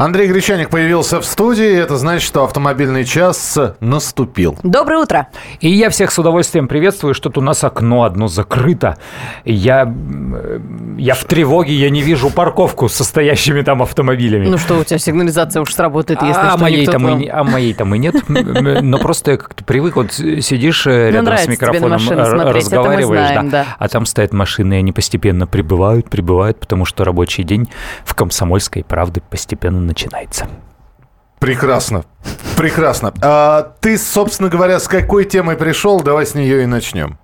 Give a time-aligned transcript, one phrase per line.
[0.00, 1.76] Андрей Гречаник появился в студии.
[1.76, 4.56] Это значит, что автомобильный час наступил.
[4.62, 5.26] Доброе утро.
[5.60, 8.96] И я всех с удовольствием приветствую, что у нас окно одно закрыто.
[9.44, 9.94] Я,
[10.96, 14.46] я в тревоге, я не вижу парковку с состоящими там автомобилями.
[14.46, 17.74] Ну что, у тебя сигнализация уж сработает, если а, что, моей там и, а моей
[17.74, 18.14] там и нет.
[18.26, 23.88] Но просто я как-то привык, вот сидишь э, Ну, рядом с микрофоном, разговариваешь, да, а
[23.88, 27.68] там стоят машины, и они постепенно прибывают, прибывают, потому что рабочий день
[28.06, 30.46] в «Комсомольской правды» постепенно начинается.
[31.40, 32.04] Прекрасно.
[32.56, 33.12] Прекрасно.
[33.22, 36.00] А ты, собственно говоря, с какой темой пришел?
[36.00, 37.18] Давай с нее и начнем.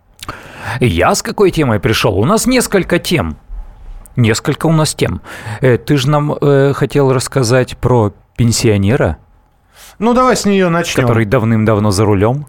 [0.81, 2.19] Я с какой темой пришел?
[2.19, 3.37] У нас несколько тем.
[4.17, 5.21] Несколько у нас тем.
[5.61, 9.19] Э, ты же нам э, хотел рассказать про пенсионера,
[9.99, 11.05] ну, давай с нее начнем.
[11.05, 12.47] Который давным-давно за рулем.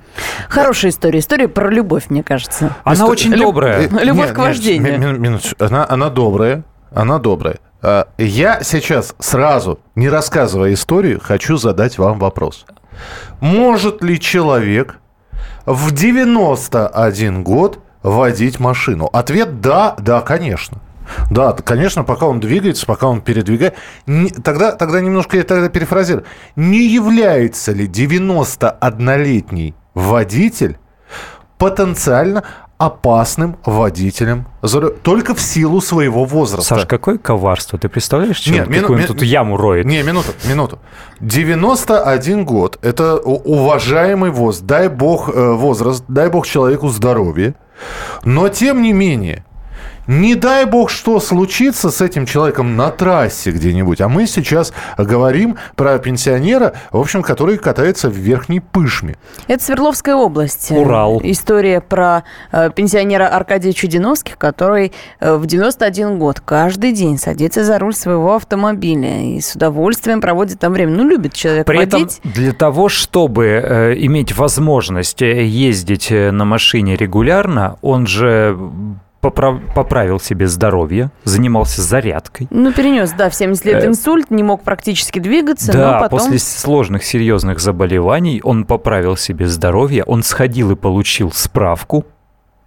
[0.50, 1.20] Хорошая история.
[1.20, 2.76] История про любовь, мне кажется.
[2.84, 3.12] Она Истор...
[3.12, 3.88] очень добрая.
[3.88, 5.00] Любовь нет, к вождению.
[5.00, 5.64] Нет, минуточку.
[5.64, 6.66] Она, она добрая.
[6.94, 7.60] Она добрая.
[7.90, 12.66] А, я сейчас сразу, не рассказывая историю, хочу задать вам вопрос.
[13.40, 15.00] Может ли человек
[15.66, 19.10] в 91 год водить машину?
[19.14, 20.82] Ответ да, да, конечно.
[21.32, 23.76] Да, конечно, пока он двигается, пока он передвигает.
[24.06, 26.26] Не, тогда, тогда немножко я тогда перефразирую.
[26.58, 30.78] Не является ли 91-летний водитель
[31.58, 32.44] потенциально
[32.78, 34.46] опасным водителем
[35.02, 36.76] только в силу своего возраста.
[36.76, 37.80] Саш, какое коварство?
[37.80, 39.86] Ты представляешь, чем Нет, мину, ми, тут яму роет?
[39.86, 40.80] Не, минуту, минуту.
[41.20, 44.66] 91 год– это уважаемый возраст.
[44.66, 47.56] Дай бог э, возраст, дай бог человеку здоровья.
[48.24, 49.44] Но, тем не менее,
[50.08, 54.02] не дай бог, что случится с этим человеком на трассе где-нибудь.
[54.02, 59.16] А мы сейчас говорим про пенсионера, в общем, который катается в Верхней Пышме.
[59.48, 60.72] Это Свердловская область.
[60.72, 61.20] Урал.
[61.24, 67.78] История про э, пенсионера Аркадия Чудиновских, который э, в 91 год каждый день садится за
[67.78, 70.96] руль своего автомобиля и с удовольствием проводит там время.
[70.96, 72.20] Ну, любит человек При водить.
[72.20, 78.58] этом для того, чтобы э, иметь возможность э, ездить э, на машине регулярно, он же
[79.22, 79.60] поправ...
[79.74, 82.48] поправил себе здоровье, занимался зарядкой.
[82.50, 86.20] Ну, перенес, да, в 70 лет э, инсульт, не мог практически двигаться, да, но потом...
[86.20, 92.06] после сложных, серьезных заболеваний он поправил себе здоровье, он сходил и получил справку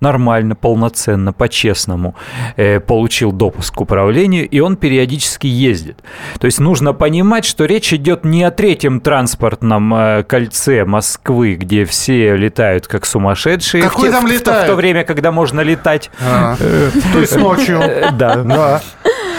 [0.01, 2.15] нормально, полноценно, по-честному
[2.57, 5.99] э, получил допуск к управлению, и он периодически ездит.
[6.39, 11.85] То есть нужно понимать, что речь идет не о третьем транспортном э, кольце Москвы, где
[11.85, 13.83] все летают как сумасшедшие.
[13.83, 14.63] Какой в, там в, летают?
[14.63, 16.11] В, в то время, когда можно летать.
[16.21, 17.81] А, то есть ночью.
[18.13, 18.83] Да.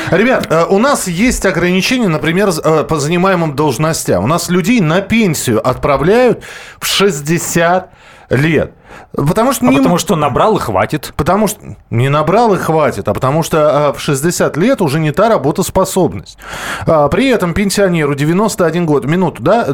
[0.10, 4.24] Ребят, э, у нас есть ограничения, например, э, по занимаемым должностям.
[4.24, 6.44] У нас людей на пенсию отправляют
[6.80, 7.90] в 60
[8.30, 8.74] лет.
[9.14, 9.78] Потому что, а не...
[9.78, 11.14] потому что набрал и хватит.
[11.16, 15.12] Потому что не набрал и хватит, а потому что а, в 60 лет уже не
[15.12, 16.38] та работоспособность.
[16.86, 19.68] А, при этом пенсионеру 91 год, минуту, да,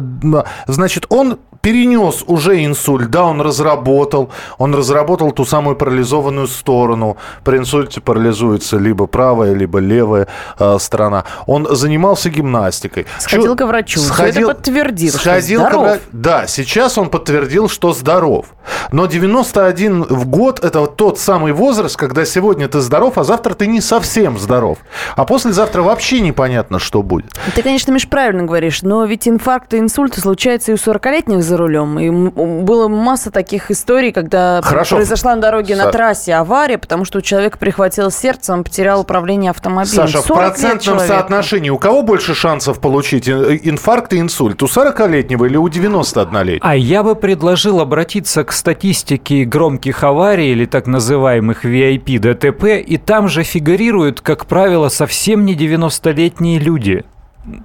[0.66, 7.16] значит, он перенес уже инсульт, да, он разработал, он разработал ту самую парализованную сторону.
[7.44, 11.24] При инсульте парализуется либо правая, либо левая э, сторона.
[11.46, 13.06] Он занимался гимнастикой.
[13.18, 13.56] Сходил Чё?
[13.56, 15.98] к врачу, сходил, это подтвердил, сходил что здоров.
[15.98, 16.00] К...
[16.12, 18.46] Да, сейчас он подтвердил, что здоров.
[18.92, 23.54] Но 91 в год– это вот тот самый возраст, когда сегодня ты здоров, а завтра
[23.54, 24.78] ты не совсем здоров.
[25.16, 27.32] А послезавтра вообще непонятно, что будет.
[27.54, 31.98] Ты, конечно, Миш, правильно говоришь, но ведь инфаркты, инсульты случаются и у 40-летних за рулем.
[31.98, 34.96] И было масса таких историй, когда Хорошо.
[34.96, 39.50] произошла на дороге на трассе авария, потому что у человека прихватило сердце, он потерял управление
[39.50, 40.08] автомобилем.
[40.08, 44.62] Саша, в процентном соотношении у кого больше шансов получить инфаркт и инсульт?
[44.62, 46.60] У 40-летнего или у 91-летнего?
[46.60, 52.96] А я бы предложил обратиться к статистике громких аварий или так называемых VIP ДТП, и
[52.98, 57.04] там же фигурируют, как правило, совсем не 90-летние люди.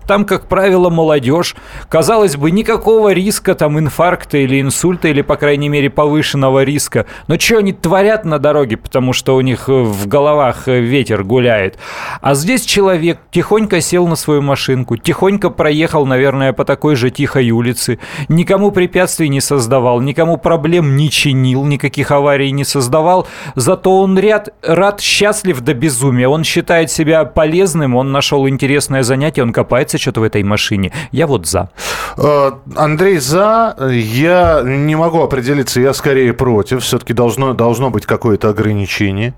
[0.07, 1.55] Там, как правило, молодежь.
[1.89, 7.05] Казалось бы, никакого риска, там, инфаркта или инсульта, или, по крайней мере, повышенного риска.
[7.27, 11.23] Но что они творят на дороге, потому что у них э, в головах э, ветер
[11.23, 11.77] гуляет.
[12.21, 17.49] А здесь человек тихонько сел на свою машинку, тихонько проехал, наверное, по такой же тихой
[17.51, 23.27] улице, никому препятствий не создавал, никому проблем не чинил, никаких аварий не создавал.
[23.55, 26.27] Зато он ряд, рад, счастлив до безумия.
[26.27, 30.91] Он считает себя полезным, он нашел интересное занятие, он копает копается что-то в этой машине.
[31.11, 31.69] Я вот за.
[32.17, 33.75] Э, Андрей за.
[33.89, 36.83] Я не могу определиться, я скорее против.
[36.83, 39.33] Все-таки должно, должно быть какое-то ограничение.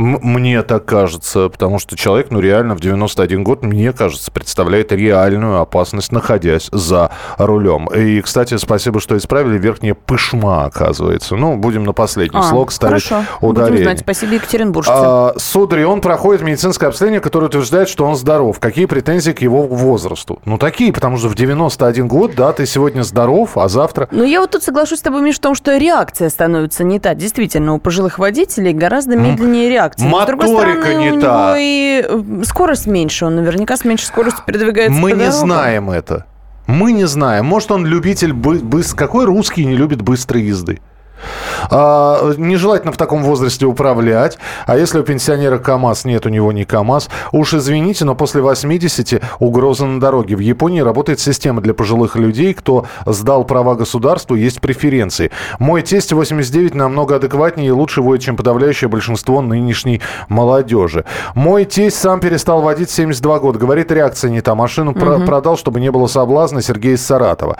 [0.00, 5.60] Мне так кажется, потому что человек, ну, реально в 91 год, мне кажется, представляет реальную
[5.60, 7.86] опасность, находясь за рулем.
[7.88, 9.58] И, кстати, спасибо, что исправили.
[9.58, 11.36] Верхняя пышма, оказывается.
[11.36, 13.28] Ну, будем на последний а, слог ставить хорошо.
[13.42, 13.72] ударение.
[13.72, 13.98] Будем знать.
[13.98, 14.90] Спасибо, Екатеринбуржцы.
[14.90, 18.58] А, сударь, он проходит медицинское обследование, которое утверждает, что он здоров.
[18.58, 20.40] Какие претензии к его возрасту?
[20.46, 24.08] Ну, такие, потому что в 91 год, да, ты сегодня здоров, а завтра...
[24.10, 27.12] Ну, я вот тут соглашусь с тобой, Миш, в том, что реакция становится не та.
[27.12, 30.08] Действительно, у пожилых водителей гораздо медленнее реакция реакции.
[30.08, 31.54] Моторика стороны, не у та.
[31.54, 36.26] Него и скорость меньше, он наверняка с меньшей скоростью передвигается Мы не знаем это.
[36.66, 37.46] Мы не знаем.
[37.46, 38.32] Может, он любитель...
[38.32, 38.82] Бы...
[38.94, 40.80] Какой русский не любит быстрой езды?
[41.70, 44.38] А, нежелательно в таком возрасте управлять.
[44.66, 49.22] А если у пенсионера КАМАЗ, нет у него не КАМАЗ, уж извините, но после 80
[49.38, 50.36] угроза на дороге.
[50.36, 55.30] В Японии работает система для пожилых людей, кто сдал права государству, есть преференции.
[55.58, 61.04] Мой тесть 89 намного адекватнее и лучше водит, чем подавляющее большинство нынешней молодежи.
[61.34, 63.58] Мой тесть сам перестал водить 72 года.
[63.58, 64.54] Говорит, реакция не та.
[64.54, 65.00] Машину угу.
[65.00, 66.62] про- продал, чтобы не было соблазна.
[66.62, 67.56] Сергей из Саратова.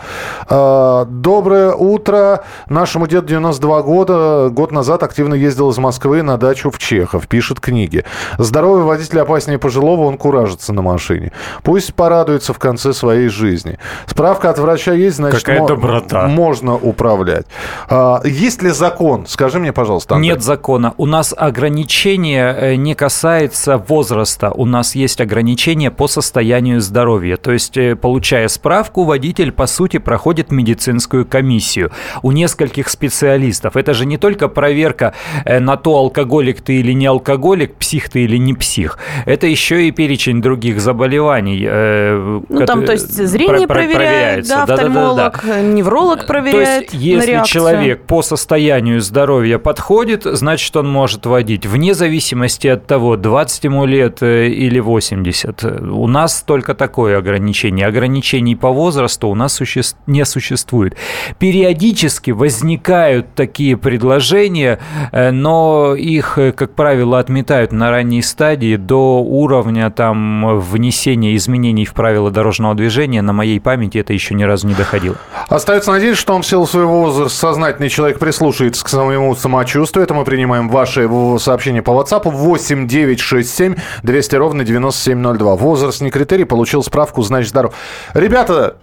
[0.47, 6.37] А, доброе утро нашему деду 90 92 года, год назад активно ездил из Москвы на
[6.37, 8.05] дачу в Чехов, пишет книги.
[8.37, 11.31] Здоровый водитель опаснее пожилого, он куражится на машине.
[11.63, 13.77] Пусть порадуется в конце своей жизни.
[14.05, 16.27] Справка от врача есть, значит, Какая доброта.
[16.27, 17.45] можно управлять.
[17.89, 19.25] А, есть ли закон?
[19.27, 20.15] Скажи мне, пожалуйста.
[20.15, 20.31] Андрей.
[20.31, 20.93] Нет закона.
[20.97, 24.51] У нас ограничение э, не касается возраста.
[24.51, 27.37] У нас есть ограничение по состоянию здоровья.
[27.37, 31.91] То есть, э, получая справку, водитель, по сути, проходит медицинскую комиссию.
[32.21, 33.75] У нескольких специалистов специалистов.
[33.75, 35.13] Это же не только проверка
[35.45, 38.97] э, на то, алкоголик ты или не алкоголик, псих ты или не псих.
[39.25, 41.65] Это еще и перечень других заболеваний.
[41.67, 45.61] Э, ну, там, то есть, зрение про- проверяет, да, офтальмолог, да, да, да.
[45.61, 51.93] невролог проверяет То есть, если человек по состоянию здоровья подходит, значит, он может водить, вне
[51.93, 55.63] зависимости от того, 20 ему лет э, или 80.
[55.63, 57.87] У нас только такое ограничение.
[57.87, 59.81] Ограничений по возрасту у нас суще...
[60.07, 60.95] не существует.
[61.39, 64.79] Периодически возникают такие предложения,
[65.11, 71.85] э, но их, э, как правило, отметают на ранней стадии до уровня там внесения изменений
[71.85, 73.21] в правила дорожного движения.
[73.21, 75.15] На моей памяти это еще ни разу не доходило.
[75.49, 80.03] Остается надеяться, что он в силу своего возраста сознательный человек прислушается к своему самочувствию.
[80.03, 85.55] Это мы принимаем ваши сообщения по WhatsApp 8 9 6 7 200 ровно 9702.
[85.55, 87.73] Возраст не критерий, получил справку, значит здоров.
[88.13, 88.77] Ребята,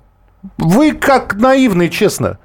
[0.57, 2.39] вы как наивные, честно.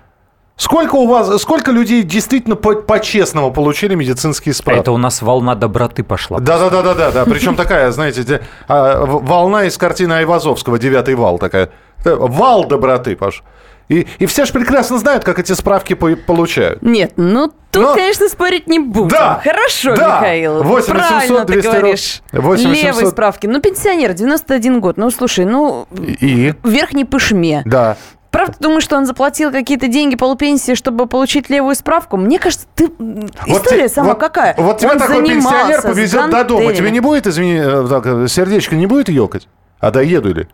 [0.55, 4.81] Сколько у вас, сколько людей действительно по-честному по получили медицинские справки?
[4.81, 6.39] Это у нас волна доброты пошла.
[6.39, 7.25] Да, да, да, да, да, да.
[7.25, 11.69] Причем такая, знаете, а, волна из картины Айвазовского, девятый вал такая.
[12.05, 13.43] Вал доброты, Паш.
[13.89, 16.81] И, и все же прекрасно знают, как эти справки по получают.
[16.81, 17.93] Нет, ну тут, Но...
[17.95, 19.09] конечно, спорить не будем.
[19.09, 20.19] Да, Хорошо, да.
[20.19, 20.63] Михаил.
[20.63, 22.21] 8 Правильно 200 ты говоришь.
[22.31, 23.47] 8 Левые справки.
[23.47, 24.97] Ну, пенсионер, 91 год.
[24.97, 25.87] Ну, слушай, ну...
[25.91, 26.53] И?
[26.63, 27.63] В верхней пышме.
[27.65, 27.97] Да.
[28.33, 32.17] Правда, думаешь, что он заплатил какие-то деньги полупенсии, чтобы получить левую справку?
[32.17, 32.85] Мне кажется, ты...
[33.45, 34.55] История вот, сама вот, какая?
[34.57, 36.73] Вот тебя он такой пенсионер повезет до дома.
[36.73, 39.47] Тебе не будет, извини, э, так, сердечко не будет ёкать?
[39.79, 40.47] А доеду ли?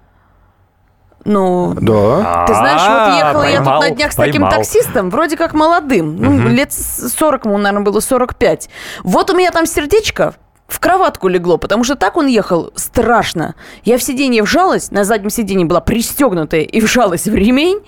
[1.23, 2.45] Ну, да.
[2.47, 6.17] Ты знаешь, вот ехала я тут на днях с таким таксистом, вроде как молодым.
[6.17, 8.69] Ну, лет 40 ему, наверное, было 45.
[9.03, 10.35] Вот у меня там сердечко
[10.69, 13.55] в кроватку легло, потому что так он ехал страшно.
[13.83, 17.79] Я в сиденье вжалась, на заднем сиденье была пристегнутая и вжалась в ремень,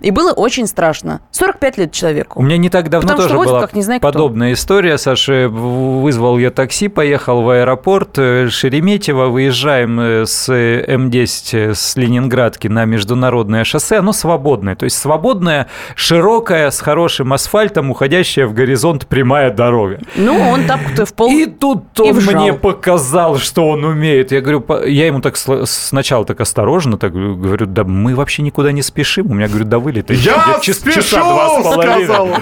[0.00, 1.20] и было очень страшно.
[1.32, 2.40] 45 лет человеку.
[2.40, 4.60] У меня не так давно Потому тоже была как не знаю подобная кто.
[4.60, 4.98] история.
[4.98, 12.68] Саша, вызвал я такси, поехал в аэропорт э, Шереметьево, выезжаем э, с М10 с Ленинградки
[12.68, 19.06] на международное шоссе, оно свободное, то есть свободное, широкое, с хорошим асфальтом, уходящая в горизонт
[19.06, 20.00] прямая дорога.
[20.16, 21.30] Ну, он так в пол...
[21.30, 24.32] И тут он мне показал, что он умеет.
[24.32, 28.82] Я говорю, я ему так сначала так осторожно, так говорю, да мы вообще никуда не
[28.82, 29.30] спешим.
[29.30, 30.10] У меня, говорю, да вылет.
[30.10, 32.36] Я спешу, часа два с половиной.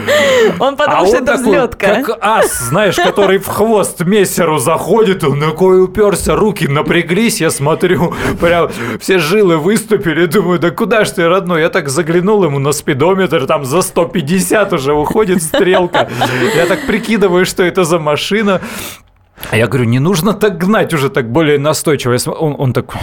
[0.58, 1.86] Он подумал, а что это взлетка.
[2.04, 8.14] Как ас, знаешь, который в хвост мессеру заходит, он такой уперся, руки напряглись, я смотрю,
[8.40, 11.62] прям все жилы выступили, думаю, да куда ж ты, родной?
[11.62, 16.08] Я так заглянул ему на спидометр, там за 150 уже уходит стрелка.
[16.56, 18.60] Я так прикидываю, что это за машина.
[19.52, 22.16] Я говорю, не нужно так гнать уже так более настойчиво.
[22.38, 22.94] Он, он так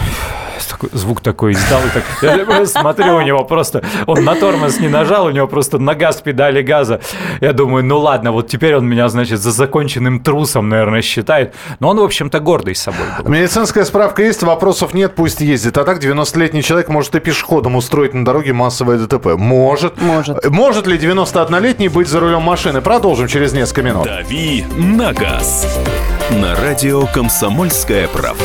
[0.92, 5.26] звук такой издал, и так, я смотрю, у него просто, он на тормоз не нажал,
[5.26, 7.00] у него просто нога с педали газа.
[7.40, 11.54] Я думаю, ну ладно, вот теперь он меня, значит, за законченным трусом, наверное, считает.
[11.80, 13.30] Но он, в общем-то, гордый собой был.
[13.30, 15.76] Медицинская справка есть, вопросов нет, пусть ездит.
[15.78, 19.36] А так 90-летний человек может и пешеходом устроить на дороге массовое ДТП.
[19.36, 20.00] Может.
[20.00, 20.48] Может.
[20.48, 22.80] Может ли 91-летний быть за рулем машины?
[22.80, 24.04] Продолжим через несколько минут.
[24.04, 25.66] «Дави на газ»
[26.30, 28.44] на радио «Комсомольская правда».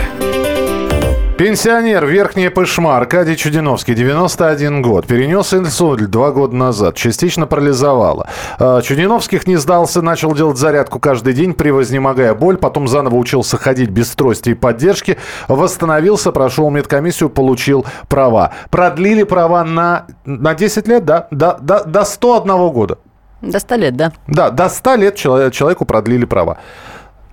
[1.41, 5.07] Пенсионер Верхняя Пышма Аркадий Чудиновский, 91 год.
[5.07, 6.95] Перенес инсульт два года назад.
[6.95, 8.27] Частично парализовало.
[8.59, 12.57] А, Чудиновских не сдался, начал делать зарядку каждый день, превознемогая боль.
[12.57, 15.17] Потом заново учился ходить без трости и поддержки.
[15.47, 18.53] Восстановился, прошел медкомиссию, получил права.
[18.69, 21.27] Продлили права на, на 10 лет, да?
[21.31, 22.99] До, до, до 101 года.
[23.41, 24.11] До 100 лет, да.
[24.27, 26.59] Да, до 100 лет человек, человеку продлили права.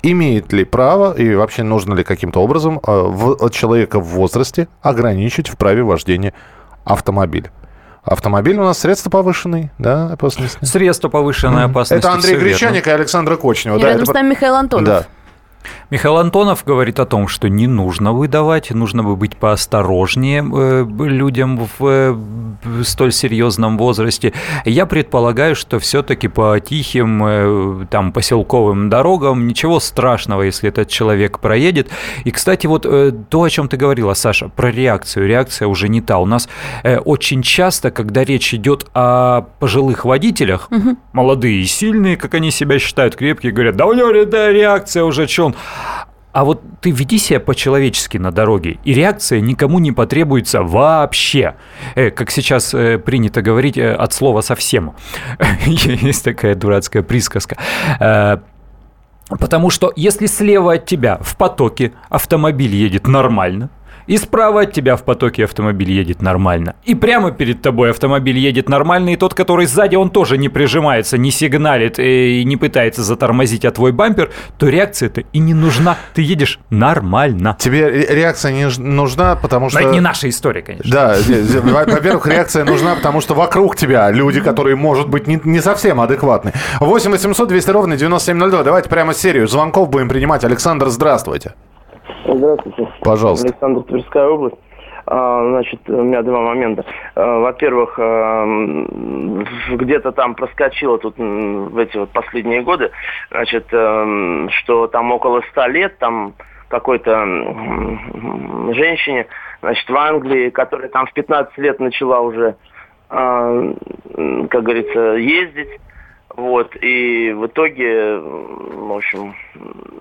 [0.03, 5.49] Имеет ли право и вообще нужно ли каким-то образом э, в, человека в возрасте ограничить
[5.49, 6.35] в праве вождения
[6.85, 7.51] автомобиля?
[8.05, 10.65] Автомобиль у нас средство повышенной да, опасности.
[10.65, 12.07] Средство повышенной опасности.
[12.07, 13.77] Это Андрей Гречаник и Александр Кочнева.
[13.77, 14.13] И да, рядом это...
[14.13, 14.87] с нами Михаил Антонов.
[14.87, 15.07] Да.
[15.91, 21.67] Михаил Антонов говорит о том, что не нужно выдавать, нужно бы быть поосторожнее э, людям
[21.79, 24.35] в э, столь серьезном возрасте.
[24.67, 31.39] Я предполагаю, что все-таки по тихим э, там поселковым дорогам ничего страшного, если этот человек
[31.39, 31.89] проедет.
[32.25, 35.27] И, кстати, вот то, о чем ты говорила, Саша, про реакцию.
[35.27, 36.19] Реакция уже не та.
[36.19, 36.49] У нас
[37.05, 40.97] очень часто, когда речь идет о пожилых водителях, угу.
[41.13, 45.47] молодые и сильные, как они себя считают, крепкие, говорят, да у него реакция уже, что
[45.47, 45.55] он
[46.33, 51.55] а вот ты веди себя по-человечески на дороге, и реакция никому не потребуется вообще.
[51.95, 54.95] Э, как сейчас э, принято говорить э, от слова совсем.
[55.67, 57.57] Есть такая дурацкая присказка.
[57.99, 58.39] Э,
[59.29, 63.71] потому что если слева от тебя в потоке автомобиль едет нормально,
[64.09, 66.75] и справа от тебя в потоке автомобиль едет нормально.
[66.85, 71.19] И прямо перед тобой автомобиль едет нормально, и тот, который сзади, он тоже не прижимается,
[71.19, 75.97] не сигналит э, и не пытается затормозить от твой бампер, то реакция-то и не нужна.
[76.15, 77.57] Ты едешь нормально.
[77.61, 79.79] Тебе реакция не нужна, потому что...
[79.79, 80.91] Но это не наша история, конечно.
[80.91, 81.17] Да,
[81.63, 86.55] во-первых, реакция нужна, потому что вокруг тебя люди, которые, может быть, не, не совсем адекватны.
[86.81, 88.63] 8 800 200 ровно 9702.
[88.63, 90.45] Давайте прямо серию звонков будем принимать.
[90.45, 91.53] Александр, здравствуйте.
[92.25, 92.89] Здравствуйте.
[93.03, 93.49] Пожалуйста.
[93.49, 94.57] Александр, Тверская область.
[95.11, 96.85] А, значит, у меня два момента.
[97.15, 98.45] А, во-первых, а,
[99.71, 102.91] где-то там проскочило тут в эти вот последние годы,
[103.31, 106.35] значит, что там около ста лет там
[106.69, 107.25] какой-то
[108.75, 109.27] женщине,
[109.63, 112.57] значит, в Англии, которая там в 15 лет начала уже,
[113.09, 115.81] как говорится, ездить,
[116.39, 119.35] вот, и в итоге, в общем,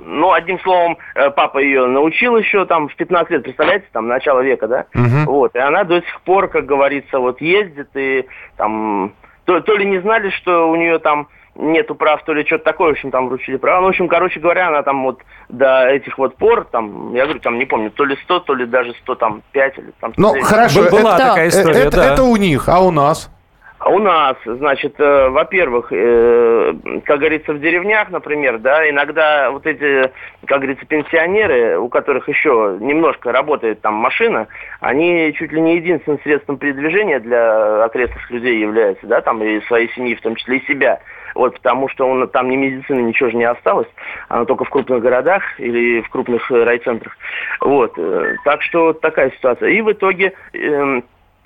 [0.05, 4.41] ну, одним словом, э, папа ее научил еще там в 15 лет, представляете, там, начало
[4.41, 4.85] века, да?
[4.93, 5.31] Угу.
[5.31, 9.13] Вот, и она до сих пор, как говорится, вот ездит и там,
[9.45, 12.89] то, то ли не знали, что у нее там нету прав, то ли что-то такое,
[12.89, 13.79] в общем, там вручили права.
[13.79, 17.39] Ну, в общем, короче говоря, она там вот до этих вот пор, там, я говорю,
[17.39, 20.13] там, не помню, то ли 100, то ли даже 100, там, 5 или там...
[20.17, 22.13] Ну, хорошо, была это, такая история, это, да.
[22.13, 23.31] это у них, а у нас?
[23.79, 26.73] А у нас, значит, э, во-первых, э,
[27.05, 30.11] как говорится, в деревнях, например, да, иногда вот эти,
[30.45, 34.47] как говорится, пенсионеры, у которых еще немножко работает там машина,
[34.79, 39.89] они чуть ли не единственным средством передвижения для окрестных людей являются, да, там и своей
[39.93, 40.99] семьи, в том числе и себя.
[41.35, 43.87] Вот, потому что он, там ни медицины, ничего же не осталось,
[44.27, 47.15] она только в крупных городах или в крупных райцентрах.
[47.61, 49.69] Вот, э, так что такая ситуация.
[49.69, 50.33] И в итоге...
[50.53, 51.01] Э,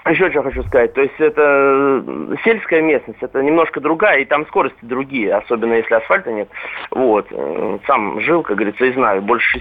[0.09, 4.47] еще что хочу сказать, то есть это э, сельская местность, это немножко другая, и там
[4.47, 6.49] скорости другие, особенно если асфальта нет.
[6.89, 9.59] Вот, э, сам жил, как говорится, и знаю, больше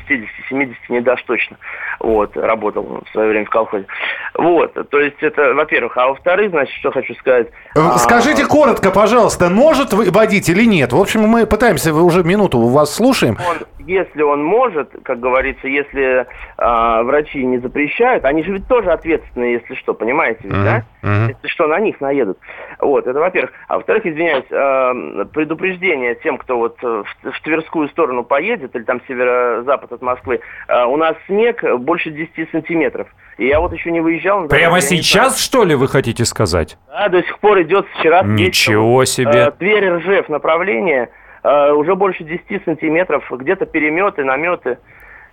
[0.50, 1.59] 60-70 не дашь точно.
[2.00, 3.87] Вот, работал в свое время в колхозе.
[4.35, 7.49] Вот, то есть это, во-первых, а во-вторых, значит, что хочу сказать.
[7.76, 8.47] Э, скажите а...
[8.47, 10.94] коротко, пожалуйста, может водить или нет?
[10.94, 13.37] В общем, мы пытаемся, уже минуту у вас слушаем.
[13.47, 18.90] Он если он может, как говорится, если э, врачи не запрещают, они же ведь тоже
[18.90, 20.64] ответственны, если что, понимаете ведь, mm-hmm.
[20.64, 20.85] да?
[21.02, 21.28] Mm-hmm.
[21.28, 22.38] Если что, на них наедут.
[22.78, 23.52] Вот, это во-первых.
[23.68, 29.00] А во-вторых, извиняюсь, э, предупреждение тем, кто вот в, в Тверскую сторону поедет, или там
[29.09, 33.09] северо-запад от Москвы, э, у нас снег больше 10 сантиметров.
[33.38, 34.47] И я вот еще не выезжал.
[34.49, 36.76] Прямо сейчас, что ли, вы хотите сказать?
[36.88, 38.23] Да, до сих пор идет вчера.
[38.23, 39.49] Ничего себе.
[39.49, 41.09] Э, Тверь-Ржев направление
[41.42, 44.78] э, уже больше 10 сантиметров, где-то переметы, наметы.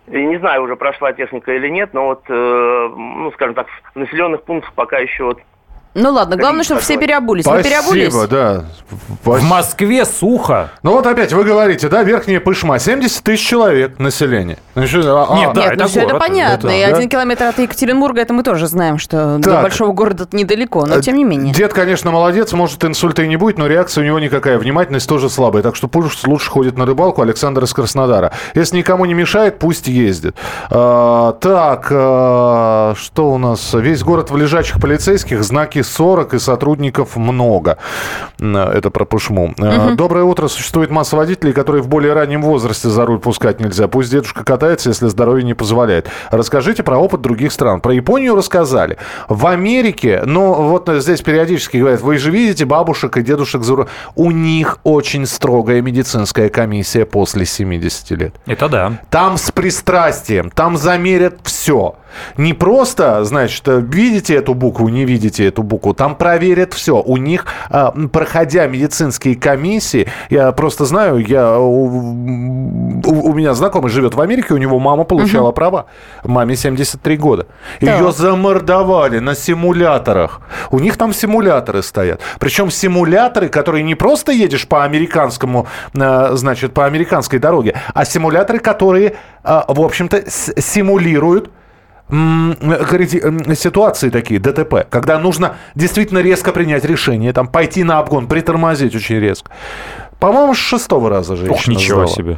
[0.08, 4.00] И не знаю, уже прошла техника или нет, но вот, э, ну, скажем так, в
[4.00, 5.40] населенных пунктах пока еще вот
[5.98, 7.44] ну ладно, главное, чтобы все переобулись.
[7.44, 8.30] Спасибо, вы переобулись?
[8.30, 8.66] да.
[9.24, 10.70] В Москве сухо.
[10.84, 14.60] Ну вот опять вы говорите, да, Верхняя Пышма, 70 тысяч человек населения.
[14.76, 16.68] Ну, что, а, Нет, да, Нет, это ну все это понятно.
[16.68, 16.96] Это, и да?
[16.96, 19.56] один километр от Екатеринбурга, это мы тоже знаем, что так.
[19.56, 21.52] до большого города недалеко, но тем не менее.
[21.52, 25.32] Дед, конечно, молодец, может инсульта и не будет, но реакция у него никакая, внимательность тоже
[25.32, 25.64] слабая.
[25.64, 28.32] Так что пусть лучше ходит на рыбалку Александр из Краснодара.
[28.54, 30.36] Если никому не мешает, пусть ездит.
[30.70, 33.74] А, так, а, что у нас?
[33.74, 37.78] Весь город в лежачих полицейских, знаки 40 и сотрудников много.
[38.40, 39.56] Это про Пышму.
[39.58, 39.96] Угу.
[39.96, 40.48] Доброе утро.
[40.48, 43.88] Существует масса водителей, которые в более раннем возрасте за руль пускать нельзя.
[43.88, 46.08] Пусть дедушка катается, если здоровье не позволяет.
[46.32, 47.82] Расскажите про опыт других стран.
[47.82, 48.98] Про Японию рассказали.
[49.28, 53.88] В Америке, ну вот здесь периодически говорят, вы же видите бабушек и дедушек за руль.
[54.16, 58.36] У них очень строгая медицинская комиссия после 70 лет.
[58.46, 59.00] Это да.
[59.10, 61.96] Там с пристрастием, там замерят все.
[62.38, 65.77] Не просто, значит, видите эту букву, не видите эту букву.
[65.78, 67.02] Там проверят все.
[67.02, 74.16] У них, а, проходя медицинские комиссии, я просто знаю, я, у, у меня знакомый живет
[74.16, 75.56] в Америке, у него мама получала угу.
[75.56, 75.86] права.
[76.24, 77.48] Маме 73 года.
[77.82, 77.98] Да.
[77.98, 80.42] Ее замордовали на симуляторах.
[80.72, 82.22] У них там симуляторы стоят.
[82.40, 85.68] Причем симуляторы, которые не просто едешь по американскому,
[85.98, 91.52] а, значит, по американской дороге, а симуляторы, которые, а, в общем-то, симулируют
[92.10, 99.20] ситуации такие, ДТП, когда нужно действительно резко принять решение, там, пойти на обгон, притормозить очень
[99.20, 99.52] резко.
[100.20, 102.08] По-моему, с шестого раза женщина Ох, ничего сдала.
[102.08, 102.38] себе.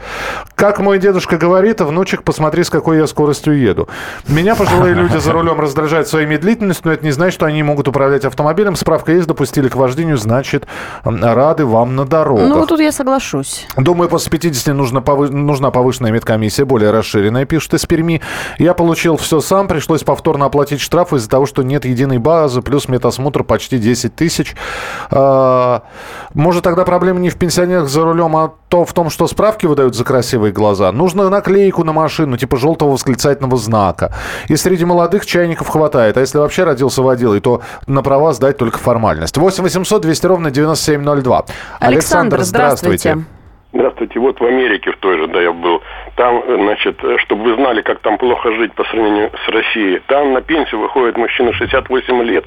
[0.56, 3.88] Как мой дедушка говорит, внучек, посмотри, с какой я скоростью еду.
[4.28, 7.88] Меня пожилые люди за рулем раздражают своей медлительностью, но это не значит, что они могут
[7.88, 8.76] управлять автомобилем.
[8.76, 10.68] Справка есть, допустили к вождению, значит,
[11.06, 12.50] рады вам на дорогах.
[12.50, 13.66] Ну, тут я соглашусь.
[13.78, 15.30] Думаю, после 50 нужно повы...
[15.30, 18.22] нужна повышенная медкомиссия, более расширенная, пишут из Перми.
[18.58, 22.90] Я получил все сам, пришлось повторно оплатить штраф из-за того, что нет единой базы, плюс
[22.90, 24.56] медосмотр почти 10 тысяч.
[25.12, 25.84] А,
[26.34, 29.66] может, тогда проблема не в пенсионерах, пенсионерах за рулем, а то в том, что справки
[29.68, 30.92] выдают за красивые глаза.
[30.92, 34.12] Нужно наклейку на машину, типа желтого восклицательного знака.
[34.48, 36.18] И среди молодых чайников хватает.
[36.18, 39.38] А если вообще родился водилой, то на права сдать только формальность.
[39.38, 41.46] 8 800 200 ровно 9702.
[41.80, 42.98] Александр, Александр здравствуйте.
[42.98, 43.40] здравствуйте.
[43.72, 44.20] Здравствуйте.
[44.20, 45.82] Вот в Америке в той же, да, я был.
[46.20, 50.02] Там, значит, чтобы вы знали, как там плохо жить по сравнению с Россией.
[50.08, 52.44] Там на пенсию выходит мужчина 68 лет.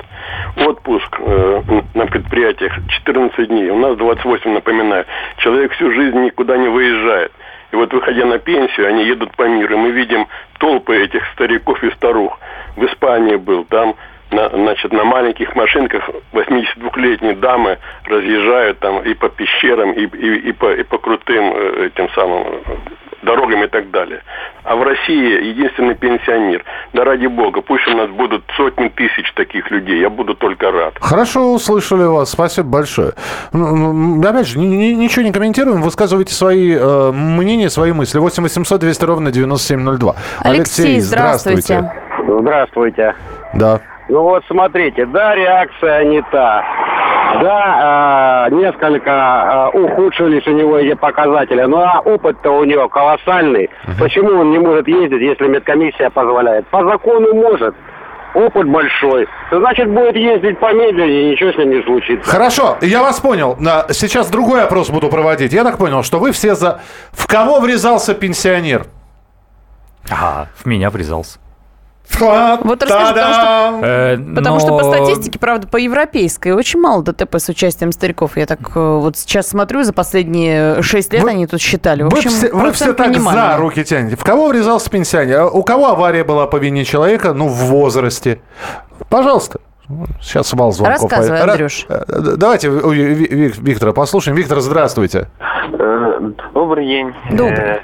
[0.58, 1.62] Отпуск э,
[1.94, 3.70] на предприятиях 14 дней.
[3.70, 5.06] У нас 28, напоминаю.
[5.38, 7.32] Человек всю жизнь никуда не выезжает.
[7.70, 9.72] И вот выходя на пенсию, они едут по миру.
[9.72, 12.38] И мы видим толпы этих стариков и старух.
[12.76, 13.94] В Испании был, там
[14.32, 20.52] на, значит, на маленьких машинках 82-летние дамы разъезжают там и по пещерам, и, и, и,
[20.52, 22.44] по, и по крутым э, этим самым
[23.22, 24.22] дорогам и так далее.
[24.64, 26.64] А в России единственный пенсионер.
[26.92, 30.94] Да ради бога, пусть у нас будут сотни тысяч таких людей, я буду только рад.
[31.00, 33.12] Хорошо услышали вас, спасибо большое.
[33.52, 38.18] Ну, ну, опять же, ничего не комментируем, высказывайте свои э, мнения, свои мысли.
[38.18, 40.14] 8 800 200 ровно 9702.
[40.40, 41.92] Алексей, Алексей здравствуйте.
[42.28, 43.14] Здравствуйте.
[43.54, 43.80] Да.
[44.12, 46.62] Ну вот смотрите, да, реакция не та.
[47.40, 53.64] Да, э, несколько э, ухудшились у него эти показатели, ну а опыт-то у него колоссальный.
[53.64, 53.98] Uh-huh.
[53.98, 56.66] Почему он не может ездить, если медкомиссия позволяет?
[56.66, 57.74] По закону может.
[58.34, 59.26] Опыт большой.
[59.50, 62.30] Значит, будет ездить помедленнее, ничего с ним не случится.
[62.30, 63.56] Хорошо, я вас понял.
[63.92, 65.54] Сейчас другой опрос буду проводить.
[65.54, 66.82] Я так понял, что вы все за...
[67.12, 68.84] В кого врезался пенсионер?
[70.10, 71.41] Ага, в меня врезался.
[72.20, 77.36] Вот расскажи, потому что, э, потому что по статистике, правда, по европейской очень мало ДТП
[77.36, 78.36] с участием стариков.
[78.36, 82.02] Я так э, вот сейчас смотрю, за последние 6 лет вы, они тут считали.
[82.02, 84.16] В общем, вы все, вы все так за руки тянете.
[84.16, 85.48] В кого врезался пенсионер?
[85.52, 88.40] У кого авария была по вине человека, ну, в возрасте?
[89.08, 89.60] Пожалуйста.
[90.20, 91.02] Сейчас вал звонков.
[91.02, 91.86] Рассказывай, Андрюш.
[91.88, 92.02] Э,
[92.36, 94.36] давайте Виктора послушаем.
[94.36, 95.28] Виктор, здравствуйте.
[96.54, 97.12] Добрый день.
[97.30, 97.80] Добрый.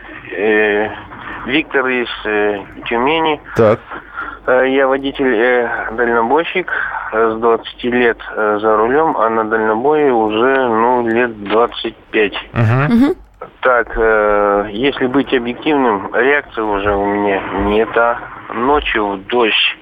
[1.46, 2.08] Виктор из
[2.88, 3.40] Тюмени.
[3.56, 3.80] Так.
[4.48, 6.72] Э, я водитель-дальнобойщик
[7.12, 12.32] э, с 20 лет э, за рулем, а на дальнобое уже ну, лет 25.
[12.32, 13.16] Угу.
[13.60, 17.94] Так, э, если быть объективным, реакции уже у меня нет.
[17.98, 18.18] А
[18.54, 19.76] ночью дождь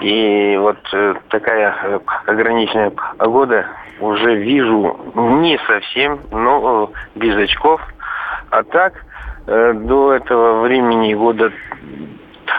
[0.00, 3.66] и вот э, такая э, ограниченная погода
[4.00, 7.82] уже вижу не совсем, но э, без очков.
[8.48, 8.94] А так,
[9.46, 11.52] э, до этого времени года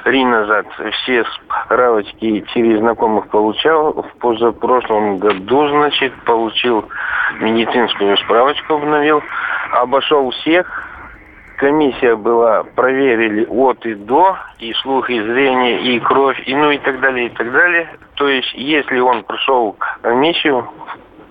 [0.03, 0.67] три назад
[1.03, 3.93] все справочки через знакомых получал.
[3.93, 6.85] В позапрошлом году, значит, получил
[7.39, 9.21] медицинскую справочку, обновил.
[9.71, 10.67] Обошел всех.
[11.57, 16.77] Комиссия была, проверили от и до, и слух, и зрение, и кровь, и ну и
[16.79, 17.87] так далее, и так далее.
[18.15, 20.67] То есть, если он прошел комиссию,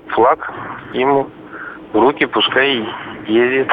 [0.09, 0.51] флаг
[0.95, 1.29] ему
[1.93, 2.89] в руки, пускай
[3.27, 3.69] ездит.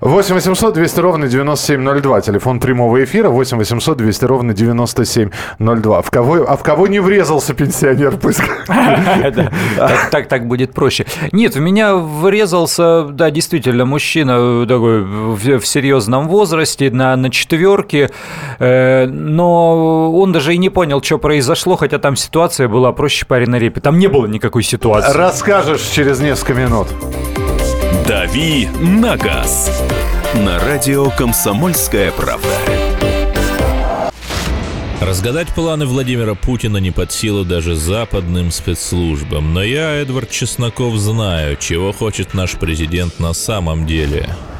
[0.00, 2.20] 8 800 200 ровно 9702.
[2.22, 6.02] Телефон прямого эфира 8 800 200 ровно 9702.
[6.02, 8.18] В кого, а в кого не врезался пенсионер?
[10.10, 11.06] Так, так будет проще.
[11.32, 18.10] Нет, в меня врезался, да, действительно, мужчина такой в серьезном возрасте, на, на четверке,
[18.58, 23.46] э, но он даже и не понял, что произошло, хотя там ситуация была проще пари
[23.46, 23.80] на репе.
[23.80, 25.16] Там не было никакой ситуации.
[25.16, 26.88] Расскажешь через несколько минут.
[28.10, 29.70] «Дави на газ»
[30.34, 32.48] на радио «Комсомольская правда».
[35.00, 39.54] Разгадать планы Владимира Путина не под силу даже западным спецслужбам.
[39.54, 44.28] Но я, Эдвард Чесноков, знаю, чего хочет наш президент на самом деле–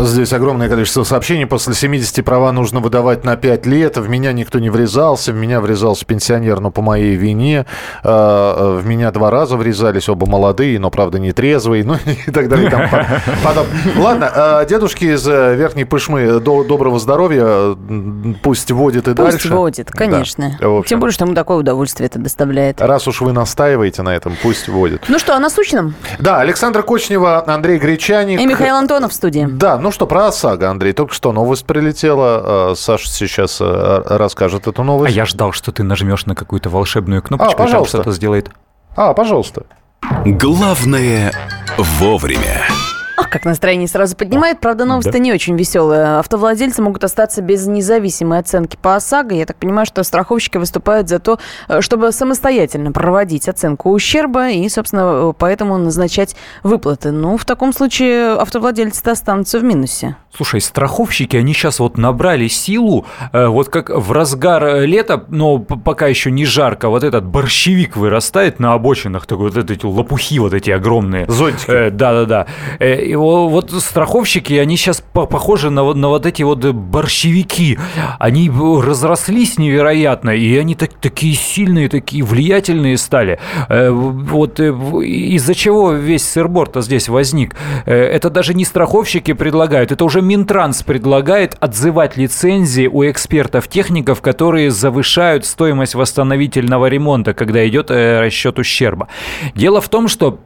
[0.00, 1.46] Здесь огромное количество сообщений.
[1.46, 3.96] После 70 права нужно выдавать на 5 лет.
[3.96, 5.32] В меня никто не врезался.
[5.32, 7.66] В меня врезался пенсионер, но по моей вине.
[8.04, 11.84] А, в меня два раза врезались, оба молодые, но, правда, не трезвые.
[11.84, 12.70] Ну и так далее.
[12.70, 17.76] Там, Ладно, а, дедушки из э, Верхней Пышмы, доброго здоровья.
[18.42, 19.48] Пусть водит и Пусть дальше.
[19.48, 20.56] Пусть водит, конечно.
[20.60, 22.80] Да, Тем более, что ему такое удовольствие это доставляет.
[22.80, 25.04] Раз уж вы настаиваете на этом, пусть водит.
[25.08, 25.94] Ну что, о насущном?
[26.18, 28.40] Да, Александр Кочнева, Андрей Гречаник.
[28.40, 29.46] И Михаил Антонов в студии.
[29.50, 30.92] Да, ну что, про ОСАГО, Андрей.
[30.92, 32.70] Только что новость прилетела.
[32.70, 35.12] А, Саша сейчас э, расскажет эту новость.
[35.12, 38.50] А я ждал, что ты нажмешь на какую-то волшебную кнопочку, а, и там что-то сделает.
[38.96, 39.64] А, пожалуйста.
[40.24, 41.32] Главное
[41.76, 42.64] вовремя.
[43.18, 44.60] Ах, как настроение сразу поднимает.
[44.60, 45.18] Правда, новость да.
[45.18, 46.18] не очень веселая.
[46.18, 49.34] Автовладельцы могут остаться без независимой оценки по ОСАГО.
[49.34, 54.68] Я так понимаю, что страховщики выступают за то, э, чтобы самостоятельно проводить оценку ущерба и,
[54.68, 57.10] собственно, поэтому назначать выплаты.
[57.10, 60.16] Ну, в таком случае автовладельцы останутся в минусе.
[60.34, 66.06] Слушай, страховщики, они сейчас вот набрали силу, э, вот как в разгар лета, но пока
[66.06, 70.70] еще не жарко, вот этот борщевик вырастает на обочинах, такой вот эти лопухи вот эти
[70.70, 71.26] огромные.
[71.28, 71.70] Зонтики.
[72.78, 77.78] Э, вот страховщики, они сейчас похожи на, на вот эти вот борщевики.
[78.18, 83.38] Они разрослись невероятно, и они так, такие сильные, такие влиятельные стали.
[83.68, 87.56] Э, вот из-за чего весь сырбор-то здесь возник?
[87.86, 95.46] Это даже не страховщики предлагают, это уже Минтранс предлагает отзывать лицензии у экспертов-техников, которые завышают
[95.46, 99.08] стоимость восстановительного ремонта, когда идет э, расчет ущерба.
[99.54, 100.40] Дело в том, что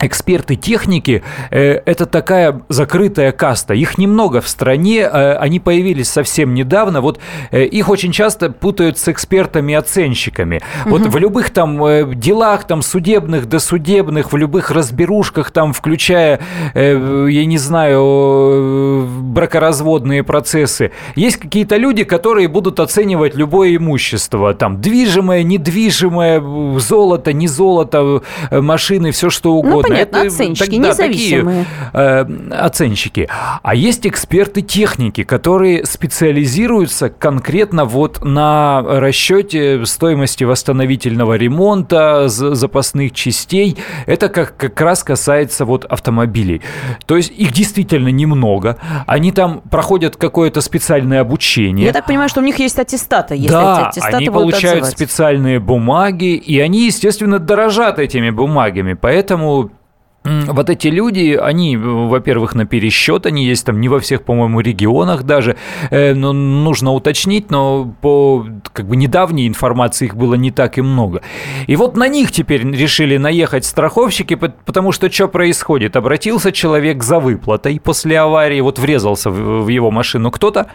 [0.00, 3.74] Эксперты техники э, это такая закрытая каста.
[3.74, 7.00] Их немного в стране, э, они появились совсем недавно.
[7.00, 10.60] Вот э, их очень часто путают с экспертами-оценщиками.
[10.84, 10.90] Угу.
[10.90, 16.40] Вот в любых там э, делах, там судебных, досудебных, в любых разберушках, там, включая,
[16.74, 24.54] э, я не знаю, э, бракоразводные процессы, есть какие-то люди, которые будут оценивать любое имущество,
[24.54, 26.42] там, движимое, недвижимое,
[26.78, 29.76] золото, не золото, э, машины, все что угодно.
[29.76, 31.66] Ну, понятно, это, оценщики, так, независимые.
[31.92, 33.28] Такие, э, оценщики.
[33.62, 43.76] А есть эксперты техники, которые специализируются конкретно вот на расчете стоимости восстановительного ремонта, запасных частей.
[44.06, 46.62] Это как, как раз касается вот автомобилей.
[47.06, 48.78] То есть их действительно немного.
[49.06, 51.86] Они там проходят какое-то специальное обучение.
[51.86, 53.34] Я так понимаю, что у них есть аттестаты.
[53.34, 54.92] Если да, эти аттестаты они получают отзывать.
[54.92, 58.94] специальные бумаги, и они, естественно, дорожат этими бумагами.
[58.94, 59.70] Поэтому
[60.24, 65.24] вот эти люди, они, во-первых, на пересчет, они есть там не во всех, по-моему, регионах
[65.24, 65.56] даже,
[65.90, 70.82] э, но нужно уточнить, но по как бы недавней информации их было не так и
[70.82, 71.22] много.
[71.66, 75.96] И вот на них теперь решили наехать страховщики, потому что что происходит?
[75.96, 80.66] Обратился человек за выплатой после аварии, вот врезался в его машину кто-то,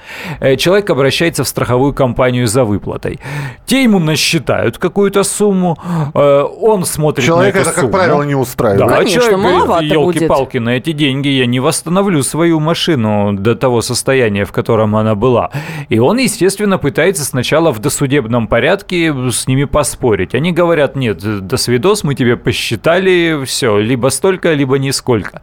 [0.42, 3.20] э, человек обращается в страховую компанию за выплатой.
[3.66, 5.78] Те ему насчитают какую-то сумму,
[6.14, 7.94] э, он смотрит Человек на эту это, как сумму.
[7.94, 8.90] правило, не устраивает.
[8.90, 13.56] Да, Конечно, человек маловато говорит, елки-палки, на эти деньги я не восстановлю свою машину до
[13.56, 15.52] того состояния, в котором она была.
[15.90, 20.36] И он, естественно, пытается сначала в досудебном порядке с ними поспорить.
[20.36, 25.42] Они говорят, нет, до свидос, мы тебе посчитали, все, либо столько, либо нисколько.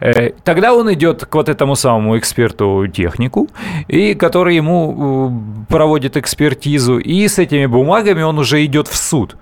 [0.00, 3.48] Э, Тогда он идет к вот этому самому эксперту-технику,
[3.88, 5.30] и который ему
[5.68, 9.36] э, проводит экспертизу, и с этими бумагами он уже идет в суд.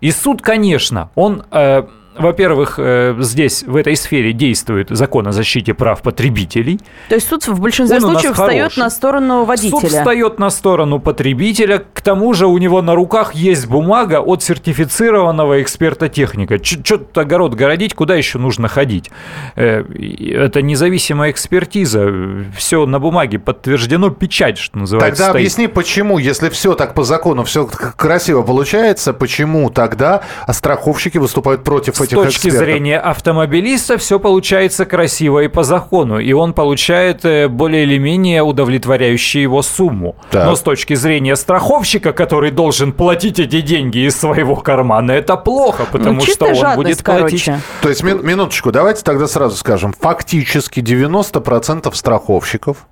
[0.00, 1.82] И суд, конечно, он э,
[2.18, 6.80] во-первых, э, здесь, в этой сфере действует закон о защите прав потребителей.
[7.08, 8.78] То есть суд в большинстве Он случаев встает хороший.
[8.80, 9.80] на сторону водителя.
[9.80, 11.84] Суд встает на сторону потребителя.
[11.92, 16.62] К тому же у него на руках есть бумага от сертифицированного эксперта-техника.
[16.62, 19.10] Что тут огород городить, куда еще нужно ходить?
[19.56, 22.10] Э, Это независимая экспертиза.
[22.56, 25.10] Все на бумаге подтверждено, печать, что называется.
[25.10, 25.40] Тогда стоит.
[25.42, 31.94] объясни, почему, если все так по закону, все красиво получается, почему тогда страховщики выступают против
[32.16, 32.58] С точки экспертов?
[32.60, 38.42] зрения автомобилиста все получается красиво и по закону, и он получает э, более или менее
[38.42, 40.16] удовлетворяющую его сумму.
[40.30, 40.46] Так.
[40.46, 45.86] Но с точки зрения страховщика, который должен платить эти деньги из своего кармана, это плохо,
[45.90, 47.44] потому ну, что он жадность, будет платить.
[47.44, 47.60] короче.
[47.82, 49.94] То есть, мин- минуточку, давайте тогда сразу скажем.
[49.98, 52.86] Фактически 90% страховщиков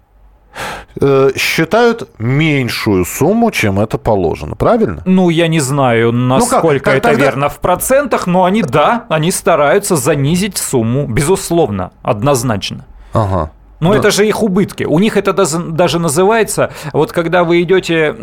[1.36, 4.54] считают меньшую сумму, чем это положено.
[4.56, 5.02] Правильно?
[5.04, 9.30] Ну, я не знаю, насколько как это тогда- верно в процентах, но они, да, они
[9.30, 12.84] стараются занизить сумму, безусловно, однозначно.
[13.12, 13.50] Ага.
[13.80, 14.84] Но это же их убытки.
[14.84, 18.14] У них это даже, называется, вот когда вы идете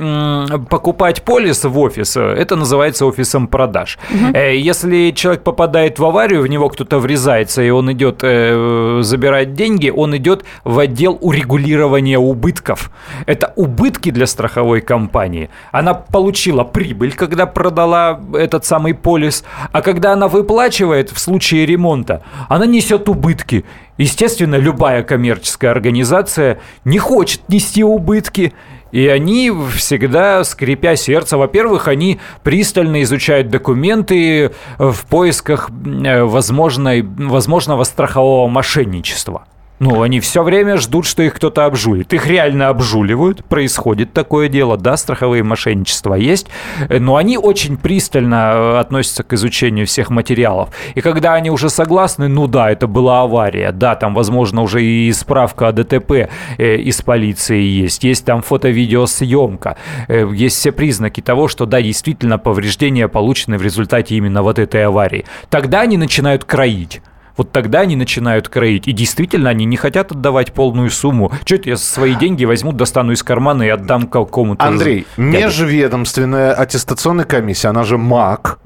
[0.70, 3.98] покупать полис в офис, э, это называется офисом продаж.
[4.34, 9.54] Э, Если человек попадает в аварию, в него кто-то врезается, и он идет э, забирать
[9.54, 12.92] деньги, он идет в отдел урегулирования убытков.
[13.26, 15.50] Это убытки для страховой компании.
[15.72, 22.24] Она получила прибыль, когда продала этот самый полис, а когда она выплачивает в случае ремонта,
[22.50, 23.66] она несет убытки.
[23.98, 28.54] Естественно, любая коммерческая организация не хочет нести убытки.
[28.92, 37.86] И они всегда, скрипя сердце, во-первых, они пристально изучают документы в поисках э, возможной, возможного
[37.86, 39.46] страхового мошенничества.
[39.84, 42.14] Ну, они все время ждут, что их кто-то обжулит.
[42.14, 46.48] Их реально обжуливают, происходит такое дело, да, страховые мошенничества есть,
[46.88, 50.70] э, но они очень пристально э, относятся к изучению всех материалов.
[50.96, 55.12] И когда они уже согласны, ну да, это была авария, да, там, возможно, уже и
[55.12, 59.76] справка о ДТП э, из полиции есть, есть там фото-видеосъемка,
[60.08, 65.26] есть все признаки того, что да, действительно повреждения получены в результате именно вот этой аварии.
[65.50, 67.02] Тогда они начинают кроить.
[67.36, 68.88] Вот тогда они начинают кроить.
[68.88, 71.32] И действительно, они не хотят отдавать полную сумму.
[71.46, 74.64] Что это я свои деньги возьму, достану из кармана и отдам какому-то...
[74.66, 75.30] Андрей, дяде?
[75.40, 78.60] межведомственная аттестационная комиссия, она же МАК,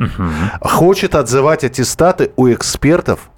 [0.62, 3.30] хочет отзывать аттестаты у экспертов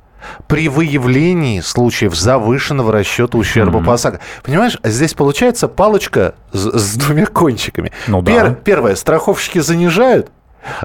[0.47, 4.19] при выявлении случаев завышенного расчета ущерба по ОСАГО.
[4.43, 7.91] Понимаешь, здесь получается палочка с, с двумя кончиками.
[8.07, 8.53] Ну да.
[8.63, 10.29] Первое, страховщики занижают,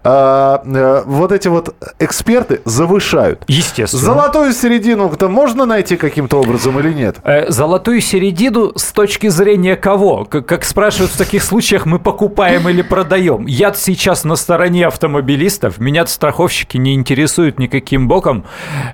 [0.02, 3.42] а, э, вот эти вот эксперты завышают.
[3.48, 4.02] Естественно.
[4.02, 7.16] Золотую середину-то можно найти каким-то образом или нет?
[7.24, 10.24] Э, Золотую середину с точки зрения кого?
[10.24, 13.46] Как, как спрашивают в таких случаях, мы покупаем или продаем?
[13.46, 18.44] Я сейчас на стороне автомобилистов, меня страховщики не интересуют никаким боком.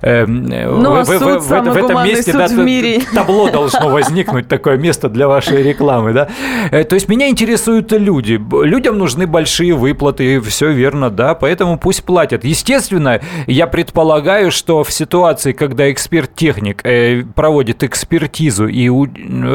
[0.01, 3.01] Эм, Ну, а суд самый гуманный суд в мире.
[3.13, 6.27] табло должно возникнуть, такое место для вашей рекламы, да?
[6.71, 8.39] Э, То есть меня интересуют люди.
[8.63, 12.43] Людям нужны большие выплаты, все верно, да, поэтому пусть платят.
[12.43, 19.07] Естественно, я предполагаю, что в ситуации, когда эксперт-техник э, проводит экспертизу и у-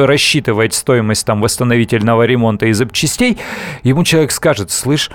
[0.05, 3.37] рассчитывает стоимость там восстановительного ремонта и запчастей,
[3.83, 5.11] ему человек скажет, слышь,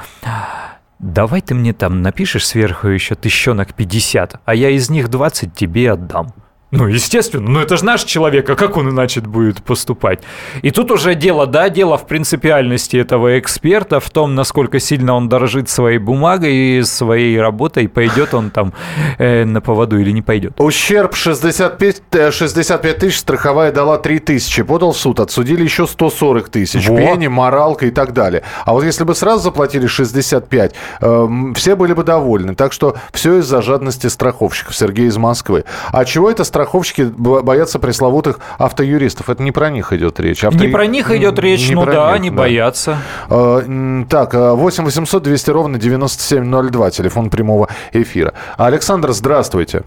[0.99, 5.93] давай ты мне там напишешь сверху еще тыщенок 50, а я из них 20 тебе
[5.93, 6.33] отдам.
[6.73, 10.21] Ну, естественно, ну это же наш человек, а как он иначе будет поступать?
[10.63, 15.29] И тут уже дело, да, дело в принципиальности этого эксперта, в том, насколько сильно он
[15.29, 18.73] дорожит своей бумагой и своей работой, пойдет он там
[19.19, 20.55] э, на поводу или не пойдет.
[20.59, 26.49] Ущерб 65, 65 э, тысяч, страховая дала 3 тысячи, подал в суд, отсудили еще 140
[26.49, 26.97] тысяч, вот.
[26.97, 28.45] пени, моралка и так далее.
[28.65, 32.55] А вот если бы сразу заплатили 65, э, все были бы довольны.
[32.55, 34.75] Так что все из-за жадности страховщиков.
[34.75, 35.65] Сергей из Москвы.
[35.93, 36.62] А чего это страховщики?
[36.63, 39.29] Страховщики боятся пресловутых автоюристов.
[39.29, 40.45] Это не про них идет речь.
[40.45, 40.59] Авто...
[40.59, 42.37] Не про них идет речь, не ну да, них, они да.
[42.37, 42.99] боятся.
[43.29, 43.61] А,
[44.09, 48.35] так, 8 800 200 ровно 9702, телефон прямого эфира.
[48.57, 49.83] Александр, здравствуйте.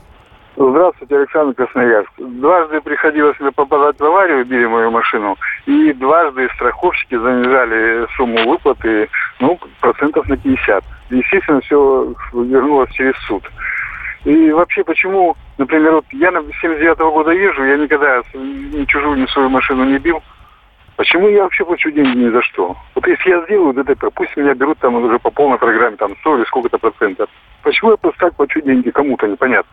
[0.58, 2.12] Здравствуйте, Александр Красноярск.
[2.18, 5.36] Дважды приходилось мне попадать в аварию, били мою машину,
[5.66, 9.10] и дважды страховщики занижали сумму выплаты,
[9.42, 10.84] ну, процентов на 50.
[11.10, 13.44] Естественно, все вернулось через суд.
[14.26, 19.18] И вообще, почему, например, вот я на 79 -го года езжу, я никогда ни чужую,
[19.18, 20.22] ни свою машину не бил.
[20.96, 22.76] Почему я вообще плачу деньги ни за что?
[22.96, 26.38] Вот если я сделаю ДТП, пусть меня берут там уже по полной программе, там 100
[26.38, 27.30] или сколько-то процентов.
[27.62, 29.72] Почему я просто так плачу деньги кому-то, непонятно.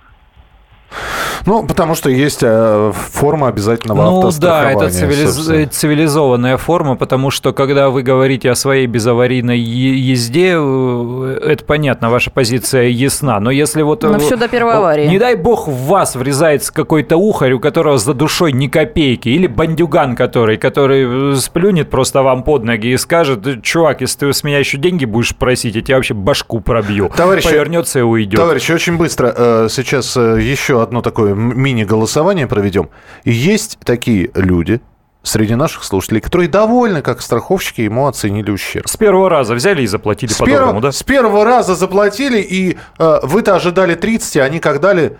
[1.46, 4.74] Ну, потому что есть э, форма обязательного ну, автострахования.
[4.74, 5.74] Ну да, это цивилиз...
[5.74, 12.30] цивилизованная форма, потому что когда вы говорите о своей безаварийной езде, э, это понятно, ваша
[12.30, 13.40] позиция ясна.
[13.40, 14.02] Но если вот...
[14.02, 15.08] Но все до первой аварии.
[15.08, 19.46] Не дай бог в вас врезается какой-то ухарь, у которого за душой ни копейки, или
[19.46, 24.58] бандюган который, который сплюнет просто вам под ноги и скажет, чувак, если ты с меня
[24.58, 27.10] еще деньги будешь просить, я тебе вообще башку пробью.
[27.16, 28.38] Товарищи, Повернется и уйдет.
[28.38, 32.90] Товарищи, очень быстро сейчас еще одно такое мини-голосование проведем.
[33.24, 34.80] Есть такие люди,
[35.22, 38.88] среди наших слушателей, которые довольны, как страховщики ему оценили ущерб.
[38.88, 40.92] С первого раза взяли и заплатили по-доброму, да?
[40.92, 45.18] С первого раза заплатили, и э, вы-то ожидали 30, а они как дали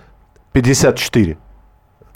[0.52, 1.38] 54.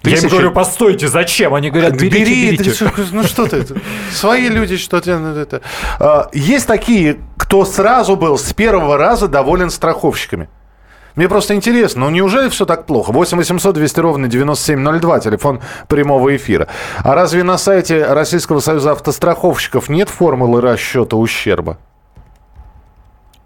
[0.02, 0.16] Тысячи...
[0.16, 1.54] Я им говорю, постойте, зачем?
[1.54, 2.72] Они говорят, берите, Бери, берите.
[2.72, 3.64] Ты, ну что ты,
[4.12, 5.62] свои люди, что то Это.
[5.98, 10.48] А, есть такие, кто сразу был с первого раза доволен страховщиками.
[11.16, 13.10] Мне просто интересно, ну неужели все так плохо?
[13.10, 16.68] 8 800 200 ровно 9702, телефон прямого эфира.
[16.98, 21.78] А разве на сайте Российского союза автостраховщиков нет формулы расчета ущерба?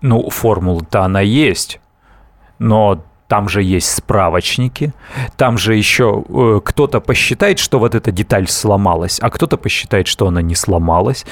[0.01, 1.81] Ну, формула-то она есть.
[2.59, 4.93] Но там же есть справочники,
[5.37, 10.27] там же еще э, кто-то посчитает, что вот эта деталь сломалась, а кто-то посчитает, что
[10.27, 11.25] она не сломалась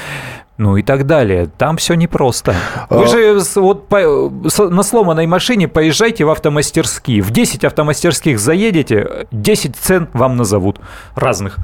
[0.59, 1.49] ну и так далее.
[1.57, 2.55] Там все непросто.
[2.91, 3.07] Вы а.
[3.07, 4.31] же вот по,
[4.69, 7.23] на сломанной машине поезжайте в автомастерские.
[7.23, 10.79] В 10 автомастерских заедете, 10 цен вам назовут
[11.15, 11.57] разных.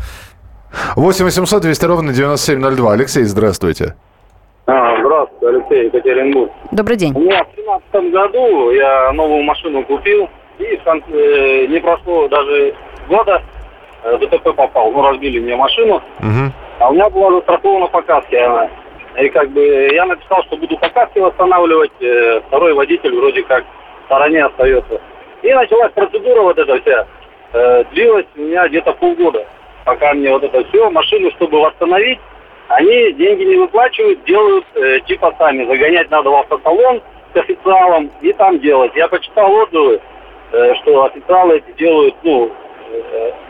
[0.96, 2.92] 8 800 200 ровно 9702.
[2.92, 3.96] Алексей, здравствуйте.
[4.66, 6.50] А, здравствуйте, Алексей, Екатеринбург.
[6.70, 7.12] Добрый день.
[7.14, 10.28] У меня в 2013 году я новую машину купил,
[10.58, 12.74] и в конце, э, не прошло даже
[13.08, 13.42] года,
[14.04, 14.90] э, ДТП попал.
[14.92, 15.96] Ну, разбили мне машину.
[16.20, 16.52] Угу.
[16.78, 18.68] А у меня была застрахована по каске она.
[19.18, 21.92] И как бы я написал, что буду по каске восстанавливать.
[22.00, 25.00] Э, второй водитель вроде как в стороне остается.
[25.42, 27.06] И началась процедура вот эта вся.
[27.52, 29.46] Э, длилась у меня где-то полгода.
[29.84, 32.18] Пока мне вот это все, машину, чтобы восстановить,
[32.68, 35.64] они деньги не выплачивают, делают э, типа сами.
[35.64, 37.00] Загонять надо в автосалон
[37.32, 38.92] к официалам и там делать.
[38.96, 40.00] Я почитал отзывы,
[40.50, 42.52] что официалы эти делают, ну,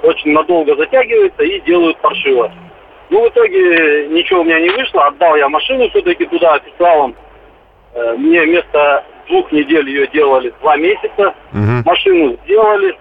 [0.02, 2.50] очень надолго затягиваются и делают паршиво.
[3.14, 5.06] Ну, в итоге ничего у меня не вышло.
[5.06, 7.14] Отдал я машину все-таки туда официалам.
[7.94, 11.32] Э, мне вместо двух недель ее делали два месяца.
[11.52, 11.84] Угу.
[11.86, 12.98] Машину сделали.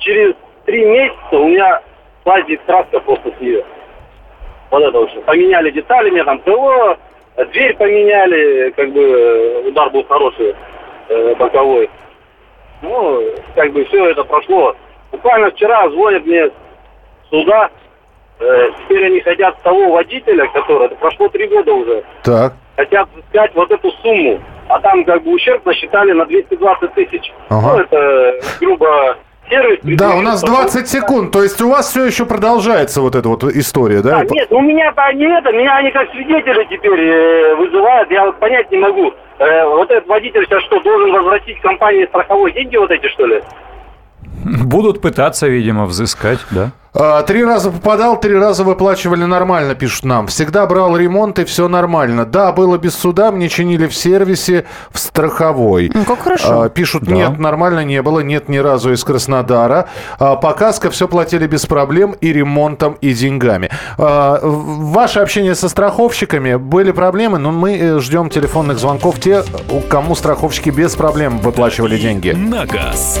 [0.00, 0.34] Через
[0.66, 1.80] три месяца у меня
[2.24, 3.64] слазит краска просто с нее.
[4.70, 5.24] Вот это вот.
[5.24, 6.98] Поменяли детали, мне там крыло,
[7.52, 10.54] дверь поменяли, как бы удар был хороший,
[11.08, 11.88] э, боковой.
[12.82, 13.22] Ну,
[13.54, 14.76] как бы все это прошло.
[15.10, 16.50] Буквально вчера звонят мне
[17.30, 17.81] сюда, Э,
[18.38, 22.02] теперь они хотят того водителя, который, это прошло три года уже.
[22.22, 22.54] Так.
[22.76, 24.40] Хотят взять вот эту сумму.
[24.68, 27.32] А там как бы ущерб насчитали на 220 тысяч.
[27.50, 27.74] Ага.
[27.74, 29.16] Ну, это, грубо,
[29.48, 29.78] сервис.
[29.82, 33.44] Да, у нас 20 секунд, то есть у вас все еще продолжается вот эта вот
[33.44, 34.18] история, да?
[34.18, 38.38] Да, нет, у меня-то не это, меня они как свидетели теперь э, вызывают, я вот
[38.38, 39.12] понять не могу.
[39.38, 43.42] Э, вот этот водитель сейчас что, должен возвратить компании страховой деньги вот эти, что ли?
[44.44, 46.72] Будут пытаться, видимо, взыскать, да?
[46.94, 50.26] А, три раза попадал, три раза выплачивали нормально, пишут нам.
[50.26, 52.26] Всегда брал ремонт и все нормально.
[52.26, 55.90] Да, было без суда, мне чинили в сервисе, в страховой.
[55.94, 56.62] Ну, как хорошо.
[56.62, 57.12] А, пишут, да.
[57.12, 59.88] нет, нормально не было, нет ни разу из Краснодара.
[60.18, 63.70] А, по каско все платили без проблем и ремонтом, и деньгами.
[63.96, 69.18] Ваше общение со страховщиками, были проблемы, но мы э, ждем телефонных звонков.
[69.18, 69.44] Те,
[69.88, 72.30] кому страховщики без проблем выплачивали деньги.
[72.30, 73.20] На газ.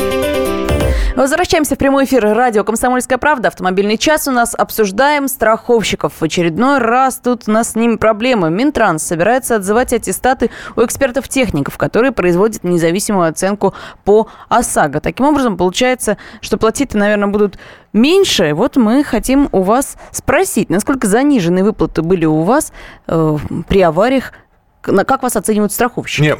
[1.21, 3.49] Возвращаемся в прямой эфир радио «Комсомольская правда».
[3.49, 4.55] Автомобильный час у нас.
[4.55, 6.13] Обсуждаем страховщиков.
[6.19, 8.49] В очередной раз тут у нас с ними проблемы.
[8.49, 14.99] Минтранс собирается отзывать аттестаты у экспертов-техников, которые производят независимую оценку по ОСАГО.
[14.99, 17.59] Таким образом, получается, что платить наверное, будут
[17.93, 18.55] меньше.
[18.55, 22.73] Вот мы хотим у вас спросить, насколько заниженные выплаты были у вас
[23.05, 23.37] э,
[23.69, 24.33] при авариях
[24.81, 26.21] как вас оценивают страховщики?
[26.21, 26.35] Не,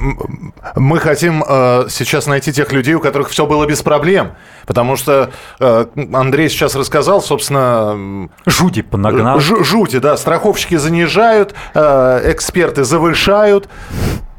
[0.75, 4.31] мы хотим э, сейчас найти тех людей, у которых все было без проблем.
[4.65, 8.29] Потому что э, Андрей сейчас рассказал, собственно...
[8.45, 9.39] Жути понагнал.
[9.39, 10.17] Ж, жути, да.
[10.17, 13.69] Страховщики занижают, э, эксперты завышают.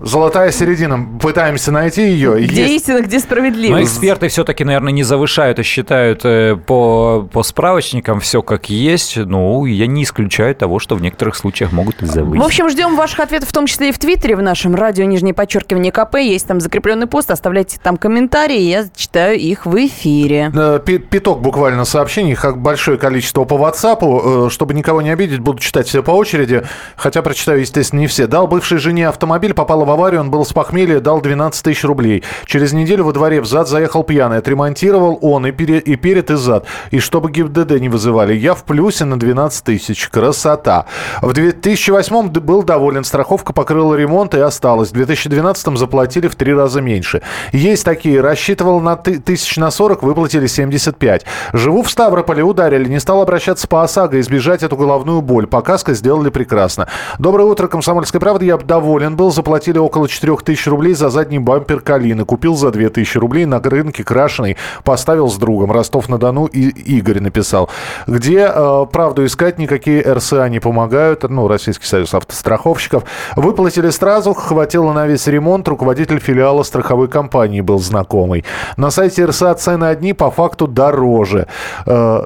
[0.03, 1.07] Золотая середина.
[1.20, 2.42] Пытаемся найти ее.
[2.44, 2.74] Где Есть...
[2.74, 3.70] истина, где справедливость?
[3.70, 9.16] Но эксперты все-таки, наверное, не завышают, а считают э, по, по справочникам все как есть.
[9.16, 12.42] Ну, я не исключаю того, что в некоторых случаях могут и завысить.
[12.42, 15.34] В общем, ждем ваших ответов, в том числе и в Твиттере, в нашем радио, нижнее
[15.34, 16.16] подчеркивание КП.
[16.16, 17.30] Есть там закрепленный пост.
[17.30, 20.50] Оставляйте там комментарии, я читаю их в эфире.
[20.53, 24.46] Э, пяток буквально сообщений, как большое количество по WhatsApp.
[24.46, 26.64] Э, чтобы никого не обидеть, буду читать все по очереди.
[26.96, 28.26] Хотя прочитаю, естественно, не все.
[28.26, 32.22] Дал бывшей жене автомобиль, попала в аварию, он был с похмелья, дал 12 тысяч рублей.
[32.47, 36.34] Через неделю во дворе в зад заехал пьяный, отремонтировал он и, пере, и перед, и
[36.34, 36.66] зад.
[36.90, 40.09] И чтобы ГИБДД не вызывали, я в плюсе на 12 тысяч.
[40.09, 40.86] Красота.
[41.20, 44.90] В 2008 был доволен, страховка покрыла ремонт и осталась.
[44.90, 47.22] В 2012 заплатили в три раза меньше.
[47.53, 51.24] Есть такие, рассчитывал на тысяч на 40, выплатили 75.
[51.53, 55.47] Живу в Ставрополе, ударили, не стал обращаться по ОСАГО, избежать эту головную боль.
[55.47, 56.88] По каско сделали прекрасно.
[57.18, 58.45] Доброе утро, Комсомольская правда.
[58.45, 62.24] Я доволен был, заплатили около 4 тысяч рублей за задний бампер Калины.
[62.24, 64.57] Купил за 2 тысячи рублей на рынке крашеный.
[64.85, 65.72] Поставил с другом.
[65.72, 67.68] Ростов-на-Дону и Игорь написал.
[68.07, 71.28] Где э, правду искать, никакие РСА не помогают.
[71.28, 73.05] Ну, Российский союз автостраховщиков.
[73.37, 75.68] Выплатили сразу, хватило на весь ремонт.
[75.68, 78.45] Руководитель филиала страховой компании был знакомый.
[78.76, 81.47] На сайте РСА цены одни, по факту дороже.
[81.87, 82.24] Э,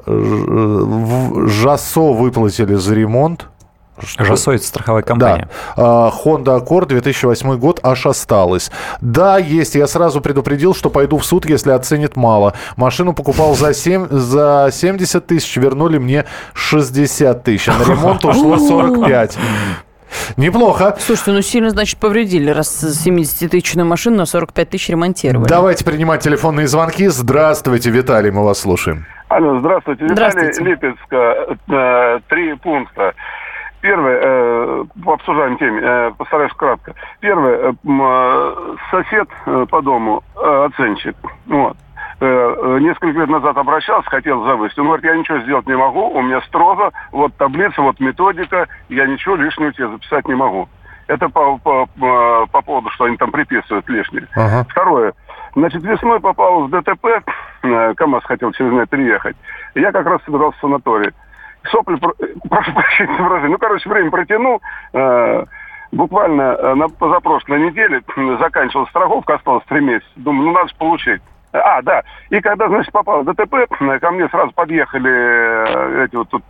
[1.47, 3.47] ЖАСО выплатили за ремонт.
[4.17, 5.49] Жасо это страховая компания.
[5.75, 6.11] Да.
[6.23, 8.71] Honda Accord 2008 год аж осталось.
[9.01, 9.75] Да, есть.
[9.75, 12.53] Я сразу предупредил, что пойду в суд, если оценит мало.
[12.75, 17.69] Машину покупал за, 7, за 70 тысяч, вернули мне 60 тысяч.
[17.69, 19.37] А на ремонт ушло 45.
[20.37, 20.95] Неплохо.
[20.99, 25.47] Слушайте, ну сильно, значит, повредили, раз 70-тысячную машину на 45 тысяч ремонтировали.
[25.47, 27.07] Давайте принимать телефонные звонки.
[27.07, 29.05] Здравствуйте, Виталий, мы вас слушаем.
[29.29, 30.05] Алло, здравствуйте.
[30.05, 31.57] Виталий Липецка.
[31.69, 33.13] Э, три пункта.
[33.87, 36.93] Первое, э, обсуждаем теме, э, постараюсь кратко.
[37.21, 41.15] Первое, э, э, сосед э, по дому, э, оценщик,
[41.45, 41.77] вот,
[42.19, 44.77] э, э, несколько лет назад обращался, хотел завысить.
[44.77, 49.05] Он говорит, я ничего сделать не могу, у меня строго, вот таблица, вот методика, я
[49.05, 50.67] ничего лишнего тебе записать не могу.
[51.07, 54.27] Это по, по, по, по поводу, что они там приписывают лишнее.
[54.35, 54.65] Ага.
[54.69, 55.13] Второе.
[55.55, 57.23] Значит, весной попал в ДТП,
[57.61, 59.37] КАМАЗ хотел через меня переехать.
[59.75, 61.13] Я как раз собирался в санаторий
[61.71, 61.97] сопли,
[62.49, 64.61] прошу прощения выражение, ну, короче, время протянул,
[64.93, 65.45] э,
[65.91, 68.01] буквально э, на позапрошлой неделе
[68.39, 70.09] заканчивалась страховка, осталось три месяца.
[70.15, 71.21] Думаю, ну, надо же получить.
[71.53, 72.03] А, да.
[72.29, 73.67] И когда, значит, попал в ДТП,
[74.01, 76.43] ко мне сразу подъехали э, эти вот тут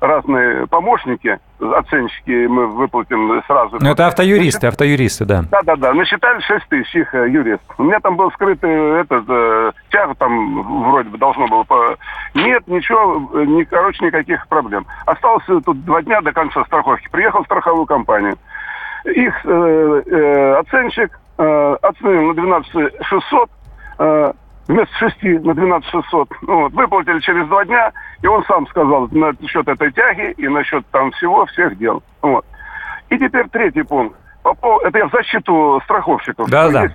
[0.00, 3.78] разные помощники, оценщики, мы выплатим сразу.
[3.80, 5.44] Ну, это автоюристы, автоюристы, да.
[5.50, 7.62] Да-да-да, насчитали 6 тысяч их э, юрист.
[7.78, 11.64] У меня там был скрытый этот, э, тяга там вроде бы должно было.
[11.64, 11.96] По...
[12.34, 14.86] Нет, ничего, э, ни, короче, никаких проблем.
[15.06, 17.08] Осталось тут два дня до конца страховки.
[17.10, 18.36] Приехал в страховую компанию.
[19.04, 23.50] Их э, э, оценщик э, оценил на 12 600,
[23.98, 24.32] э,
[24.68, 26.28] вместо 6 на 12 600.
[26.42, 27.92] Ну, вот, выплатили через два дня,
[28.22, 32.02] и он сам сказал насчет этой тяги и насчет там всего, всех дел.
[32.22, 32.44] Вот.
[33.08, 34.16] И теперь третий пункт.
[34.84, 36.48] Это я в защиту страховщиков.
[36.48, 36.88] Да, да.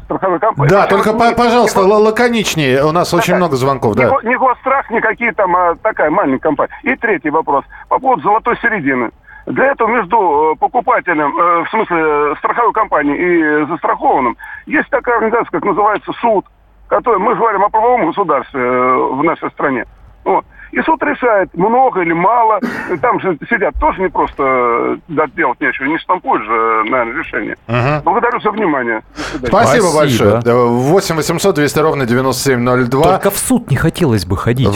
[0.70, 2.84] Да, только, по, пожалуйста, не, лаконичнее.
[2.84, 3.96] У нас такая, очень много звонков.
[3.96, 4.10] Да.
[4.24, 6.74] Не, не гострах, никакие там, а такая маленькая компания.
[6.82, 7.64] И третий вопрос.
[7.90, 9.12] По поводу золотой середины.
[9.46, 13.18] Для этого между э, покупателем, э, в смысле страховой компанией
[13.62, 16.46] и застрахованным, есть такая организация, как называется суд,
[16.94, 19.86] который, мы говорим о правовом государстве э, в нашей стране.
[20.24, 20.46] Вот.
[20.72, 22.60] И суд решает, много или мало.
[23.02, 27.58] Там же сидят тоже не просто да, делать нечего, не штампуют же, наверное, решение.
[27.68, 28.04] Угу.
[28.06, 29.02] Благодарю за внимание.
[29.14, 30.40] Спасибо, Спасибо большое.
[30.42, 33.04] 8 800 200 ровно 9702.
[33.04, 34.70] Только в суд не хотелось бы ходить.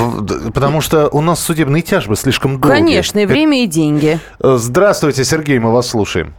[0.53, 2.77] Потому что у нас судебные тяжбы слишком долгие.
[2.77, 4.19] Конечно, и время, и деньги.
[4.39, 6.33] Здравствуйте, Сергей, мы вас слушаем.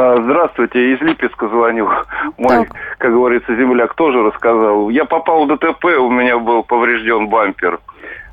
[0.00, 1.88] А, здравствуйте, из Липецка звоню.
[2.36, 2.68] Мой, так.
[2.98, 4.90] как говорится, земляк тоже рассказал.
[4.90, 7.80] Я попал в ДТП, у меня был поврежден бампер.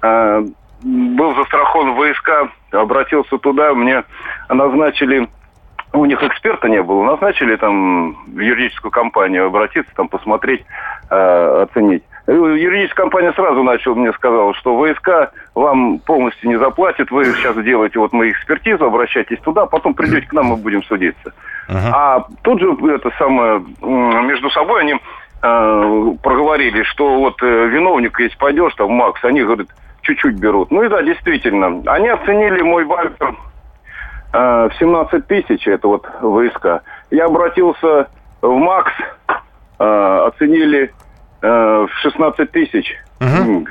[0.03, 0.43] А,
[0.83, 4.03] был застрахован ВСК, обратился туда, мне
[4.47, 5.27] назначили
[5.93, 10.65] у них эксперта не было, назначили там в юридическую компанию обратиться, там посмотреть,
[11.09, 12.03] э, оценить.
[12.27, 17.99] Юридическая компания сразу начала мне сказала, что ВСК вам полностью не заплатит, вы сейчас делаете
[17.99, 21.33] вот мы экспертизу, обращайтесь туда, потом придете к нам, мы будем судиться.
[21.69, 21.91] Uh-huh.
[21.93, 28.37] А тут же это самое между собой они э, проговорили, что вот э, виновник, если
[28.37, 29.67] пойдешь там Макс, они говорят
[30.01, 30.71] чуть-чуть берут.
[30.71, 33.35] Ну и да, действительно, они оценили мой бампер
[34.33, 36.81] э, в 17 тысяч, это вот ВСК.
[37.11, 38.07] Я обратился
[38.41, 38.93] в МАКС,
[39.79, 40.91] э, оценили
[41.41, 42.95] в 16 тысяч.
[43.19, 43.67] Угу.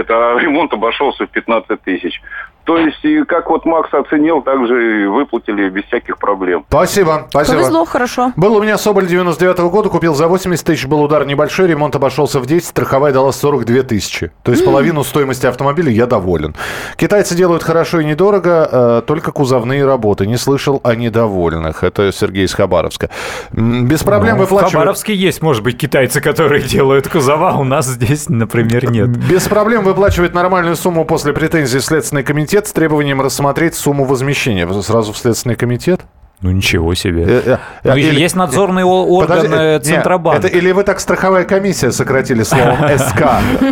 [0.00, 2.20] Это, а ремонт обошелся в 15 тысяч.
[2.66, 6.64] То есть, и как вот Макс оценил, так же и выплатили без всяких проблем.
[6.68, 7.58] Спасибо, спасибо.
[7.58, 8.32] Повезло, хорошо.
[8.34, 11.94] Был у меня Соболь 99 -го года, купил за 80 тысяч, был удар небольшой, ремонт
[11.94, 14.32] обошелся в 10, страховая дала 42 тысячи.
[14.42, 16.56] То есть половину стоимости автомобиля я доволен.
[16.96, 20.26] Китайцы делают хорошо и недорого, э, только кузовные работы.
[20.26, 21.84] Не слышал о недовольных.
[21.84, 23.10] Это Сергей из Хабаровска.
[23.52, 24.72] Без проблем ну, выплачивают...
[24.72, 29.08] В Хабаровске есть, может быть, китайцы, которые делают кузова, у нас здесь, например, нет.
[29.08, 34.66] Без проблем выплачивает нормальную сумму после претензий Следственный комитет комитет с требованием рассмотреть сумму возмещения.
[34.80, 36.00] Сразу в Следственный комитет?
[36.42, 37.24] Ну ничего себе.
[37.26, 40.42] Э, э, ну, или, есть надзорные органы подожди, Центробанка.
[40.42, 43.22] Нет, это, или вы так страховая комиссия сократили словом СК.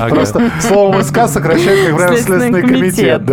[0.08, 3.24] Просто словом СК сокращает, как правило, Следственный комитет.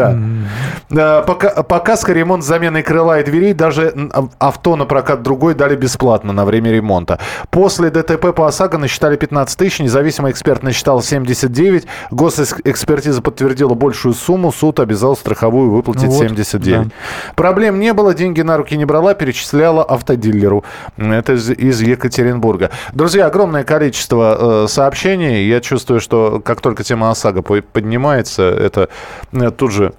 [0.90, 1.22] Да.
[1.22, 3.94] Пока, показ ремонт с заменой крыла и дверей даже
[4.38, 7.20] авто на прокат другой дали бесплатно на время ремонта.
[7.50, 14.52] После ДТП по ОСАГО насчитали 15 тысяч, независимый эксперт насчитал 79, госэкспертиза подтвердила большую сумму,
[14.52, 16.82] суд обязал страховую выплатить ну вот, 79.
[16.82, 16.90] Да.
[17.36, 20.64] Проблем не было, деньги на руки не брала, перечисляла автодилеру.
[20.98, 22.72] Это из, из Екатеринбурга.
[22.92, 25.48] Друзья, огромное количество э, сообщений.
[25.48, 28.90] Я чувствую, что как только тема ОСАГО поднимается, это
[29.32, 29.94] э, тут же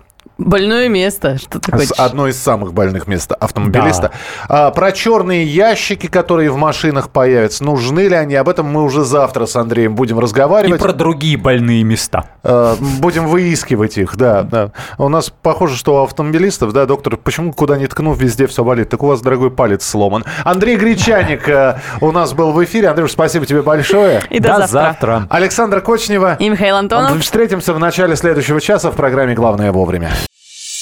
[0.45, 1.93] Больное место, что ты хочешь?
[1.97, 4.11] Одно из самых больных мест автомобилиста.
[4.49, 4.66] Да.
[4.66, 8.34] А, про черные ящики, которые в машинах появятся, нужны ли они?
[8.34, 10.80] Об этом мы уже завтра с Андреем будем разговаривать.
[10.80, 12.24] И про другие больные места.
[12.43, 14.72] А, будем выискивать их, да, да.
[14.99, 18.88] У нас похоже, что у автомобилистов, да, доктор, почему куда ни ткнув, везде все болит?
[18.88, 20.24] Так у вас, дорогой, палец сломан.
[20.45, 22.88] Андрей Гречаник э, у нас был в эфире.
[22.88, 24.22] Андрюш, спасибо тебе большое.
[24.30, 25.26] И до, завтра.
[25.30, 26.36] Александр Кочнева.
[26.38, 27.20] И Михаил Антонов.
[27.20, 30.11] Встретимся в начале следующего часа в программе «Главное вовремя».